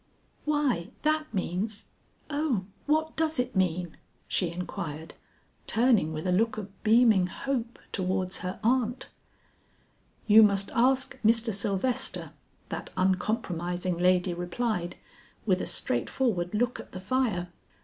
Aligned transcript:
why 0.45 0.89
that 1.03 1.31
means 1.31 1.85
O 2.31 2.65
what 2.87 3.15
does 3.15 3.37
it 3.37 3.55
mean?" 3.55 3.95
she 4.27 4.49
inquired, 4.49 5.13
turning 5.67 6.11
with 6.11 6.25
a 6.25 6.31
look 6.31 6.57
of 6.57 6.81
beaming 6.81 7.27
hope 7.27 7.77
towards 7.91 8.39
her 8.39 8.59
aunt. 8.63 9.09
"You 10.25 10.41
must 10.41 10.71
ask 10.71 11.19
Mr. 11.23 11.53
Sylvester," 11.53 12.31
that 12.69 12.89
uncompromising 12.97 13.99
lady 13.99 14.33
replied, 14.33 14.95
with 15.45 15.61
a 15.61 15.67
straightforward 15.67 16.51
look 16.55 16.79
at 16.79 16.93
the 16.93 16.99
fire. 16.99 17.49